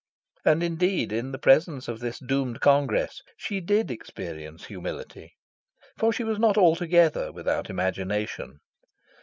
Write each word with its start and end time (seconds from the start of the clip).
And 0.43 0.63
indeed, 0.63 1.11
in 1.11 1.31
the 1.31 1.37
presence 1.37 1.87
of 1.87 1.99
this 1.99 2.17
doomed 2.17 2.59
congress, 2.59 3.21
she 3.37 3.59
did 3.59 3.91
experience 3.91 4.65
humility; 4.65 5.35
for 5.95 6.11
she 6.11 6.23
was 6.23 6.39
not 6.39 6.57
altogether 6.57 7.31
without 7.31 7.69
imagination. 7.69 8.57